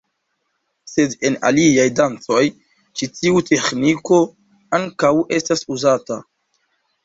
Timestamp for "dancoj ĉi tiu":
1.99-3.45